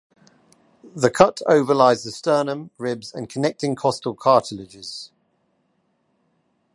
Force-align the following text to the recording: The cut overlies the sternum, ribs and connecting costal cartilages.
The 0.95 1.11
cut 1.11 1.43
overlies 1.45 2.03
the 2.05 2.11
sternum, 2.11 2.71
ribs 2.79 3.13
and 3.13 3.29
connecting 3.29 3.75
costal 3.75 4.15
cartilages. 4.15 5.11